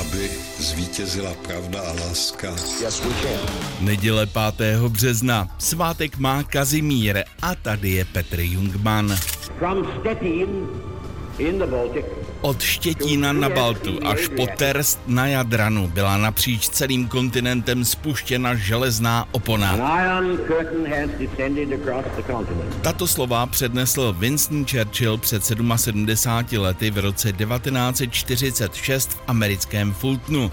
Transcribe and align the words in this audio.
Aby 0.00 0.30
zvítězila 0.58 1.34
pravda 1.34 1.80
a 1.80 1.92
láska. 1.92 2.48
Yes. 2.80 3.02
Neděle 3.80 4.26
5. 4.56 4.80
března. 4.88 5.48
Svátek 5.58 6.18
má 6.18 6.42
Kazimír 6.42 7.24
a 7.42 7.54
tady 7.54 7.90
je 7.90 8.04
Petr 8.04 8.40
Jungman. 8.40 9.16
From 9.58 9.86
Stettin 10.00 10.68
Od 12.40 12.62
Štětína 12.62 13.32
na 13.32 13.48
Baltu 13.48 13.98
až 14.06 14.28
po 14.36 14.46
Terst 14.56 15.00
na 15.06 15.26
Jadranu 15.26 15.88
byla 15.88 16.16
napříč 16.16 16.68
celým 16.68 17.08
kontinentem 17.08 17.84
spuštěna 17.84 18.54
železná 18.54 19.28
opona. 19.32 19.78
Tato 22.82 23.06
slova 23.06 23.46
přednesl 23.46 24.14
Winston 24.18 24.66
Churchill 24.66 25.18
před 25.18 25.44
77 25.44 26.62
lety 26.62 26.90
v 26.90 26.98
roce 26.98 27.32
1946 27.32 29.10
v 29.10 29.20
americkém 29.26 29.92
Fultonu 29.92 30.50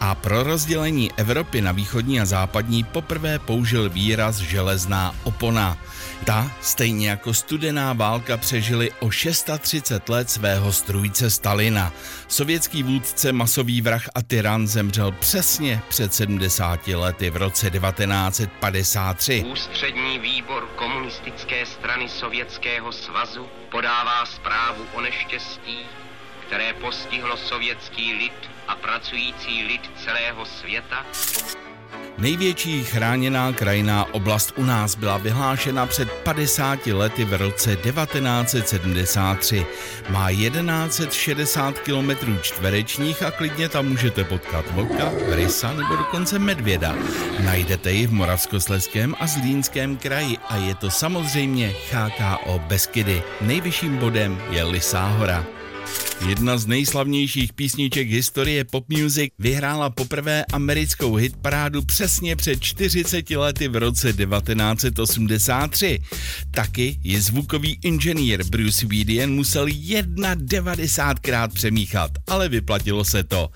a 0.00 0.14
pro 0.14 0.42
rozdělení 0.42 1.10
Evropy 1.16 1.60
na 1.60 1.72
východní 1.72 2.20
a 2.20 2.24
západní 2.24 2.84
poprvé 2.84 3.38
použil 3.38 3.90
výraz 3.90 4.36
železná 4.36 5.14
opona. 5.24 5.78
Ta, 6.24 6.50
stejně 6.60 7.10
jako 7.10 7.34
studená 7.34 7.92
válka, 7.92 8.36
přežili 8.36 8.90
o 9.00 9.10
630 9.10 10.08
let 10.08 10.25
svého 10.30 10.72
strůjce 10.72 11.30
Stalina. 11.30 11.92
Sovětský 12.28 12.82
vůdce, 12.82 13.32
masový 13.32 13.80
vrah 13.80 14.08
a 14.14 14.22
tyran 14.22 14.66
zemřel 14.66 15.12
přesně 15.12 15.82
před 15.88 16.14
70 16.14 16.88
lety 16.88 17.30
v 17.30 17.36
roce 17.36 17.70
1953. 17.70 19.44
Ústřední 19.52 20.18
výbor 20.18 20.68
komunistické 20.76 21.66
strany 21.66 22.08
Sovětského 22.08 22.92
svazu 22.92 23.46
podává 23.70 24.26
zprávu 24.26 24.84
o 24.94 25.00
neštěstí, 25.00 25.78
které 26.46 26.72
postihlo 26.72 27.36
sovětský 27.36 28.12
lid 28.12 28.50
a 28.68 28.74
pracující 28.74 29.62
lid 29.62 29.90
celého 30.04 30.46
světa 30.46 31.06
Největší 32.18 32.84
chráněná 32.84 33.52
krajinná 33.52 34.14
oblast 34.14 34.52
u 34.56 34.64
nás 34.64 34.94
byla 34.94 35.16
vyhlášena 35.16 35.86
před 35.86 36.12
50 36.12 36.86
lety 36.86 37.24
v 37.24 37.32
roce 37.32 37.76
1973. 37.76 39.66
Má 40.08 40.32
1160 40.32 41.78
km 41.78 42.10
čtverečních 42.42 43.22
a 43.22 43.30
klidně 43.30 43.68
tam 43.68 43.86
můžete 43.88 44.24
potkat 44.24 44.64
vlka, 44.70 45.12
rysa 45.28 45.72
nebo 45.72 45.96
dokonce 45.96 46.38
medvěda. 46.38 46.96
Najdete 47.44 47.92
ji 47.92 48.06
v 48.06 48.12
Moravskosleském 48.12 49.14
a 49.20 49.26
Zlínském 49.26 49.96
kraji 49.96 50.38
a 50.48 50.56
je 50.56 50.74
to 50.74 50.90
samozřejmě 50.90 51.74
HKO 51.92 52.58
Beskydy. 52.58 53.22
Nejvyšším 53.40 53.96
bodem 53.96 54.42
je 54.50 54.64
Lisá 54.64 55.06
hora. 55.06 55.55
Jedna 56.24 56.58
z 56.58 56.66
nejslavnějších 56.66 57.52
písniček 57.52 58.08
historie 58.08 58.64
pop 58.64 58.84
music 58.88 59.32
vyhrála 59.38 59.90
poprvé 59.90 60.44
americkou 60.52 61.14
hitparádu 61.14 61.82
přesně 61.82 62.36
před 62.36 62.60
40 62.60 63.30
lety 63.30 63.68
v 63.68 63.76
roce 63.76 64.12
1983. 64.12 65.98
Taky 66.50 66.98
je 67.04 67.20
zvukový 67.20 67.78
inženýr 67.82 68.44
Bruce 68.44 68.86
Weedian 68.86 69.30
musel 69.30 69.66
91krát 69.66 71.48
přemíchat, 71.48 72.10
ale 72.28 72.48
vyplatilo 72.48 73.04
se 73.04 73.24
to. 73.24 73.48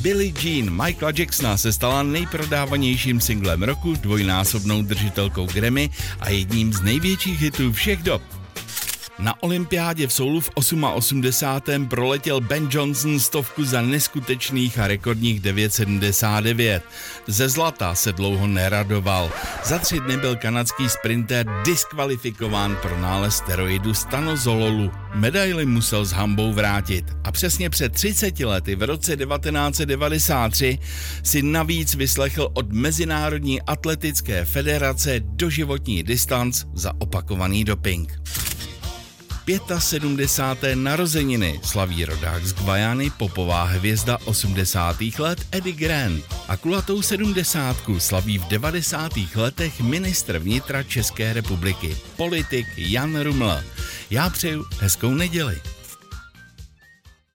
Billie 0.00 0.32
Jean 0.42 0.84
Michaela 0.84 1.12
Jacksona 1.18 1.56
se 1.56 1.72
stala 1.72 2.02
nejprodávanějším 2.02 3.20
singlem 3.20 3.62
roku, 3.62 3.94
dvojnásobnou 3.94 4.82
držitelkou 4.82 5.46
Grammy 5.46 5.90
a 6.20 6.30
jedním 6.30 6.72
z 6.72 6.80
největších 6.80 7.40
hitů 7.40 7.72
všech 7.72 8.02
dob. 8.02 8.37
Na 9.18 9.42
olympiádě 9.42 10.06
v 10.06 10.12
Soulu 10.12 10.40
v 10.40 10.50
88. 10.54 11.88
proletěl 11.88 12.40
Ben 12.40 12.68
Johnson 12.70 13.20
stovku 13.20 13.64
za 13.64 13.82
neskutečných 13.82 14.78
a 14.78 14.86
rekordních 14.86 15.40
9,79. 15.40 16.80
Ze 17.26 17.48
zlata 17.48 17.94
se 17.94 18.12
dlouho 18.12 18.46
neradoval. 18.46 19.30
Za 19.64 19.78
tři 19.78 20.00
dny 20.00 20.16
byl 20.16 20.36
kanadský 20.36 20.88
sprinter 20.88 21.46
diskvalifikován 21.64 22.76
pro 22.82 23.00
nález 23.00 23.36
steroidu 23.36 23.94
stanozololu. 23.94 24.90
Medaily 25.14 25.66
musel 25.66 26.04
s 26.04 26.12
hambou 26.12 26.52
vrátit 26.52 27.04
a 27.24 27.32
přesně 27.32 27.70
před 27.70 27.92
30 27.92 28.40
lety 28.40 28.76
v 28.76 28.82
roce 28.82 29.16
1993 29.16 30.78
si 31.22 31.42
navíc 31.42 31.94
vyslechl 31.94 32.48
od 32.54 32.72
Mezinárodní 32.72 33.62
atletické 33.62 34.44
federace 34.44 35.20
doživotní 35.20 36.02
distanc 36.02 36.64
za 36.74 36.92
opakovaný 36.98 37.64
doping. 37.64 38.18
75. 39.78 40.76
narozeniny 40.76 41.60
slaví 41.62 42.04
rodák 42.04 42.46
z 42.46 42.52
Gvajány 42.52 43.10
popová 43.10 43.64
hvězda 43.64 44.18
80. 44.24 44.96
let 45.18 45.46
Eddie 45.52 45.76
Grant 45.76 46.24
a 46.48 46.56
kulatou 46.56 47.02
70. 47.02 47.76
slaví 47.98 48.38
v 48.38 48.44
90. 48.44 49.12
letech 49.34 49.80
ministr 49.80 50.38
vnitra 50.38 50.82
České 50.82 51.32
republiky, 51.32 51.96
politik 52.16 52.66
Jan 52.76 53.20
Ruml. 53.20 53.64
Já 54.10 54.30
přeju 54.30 54.64
hezkou 54.80 55.14
neděli. 55.14 55.60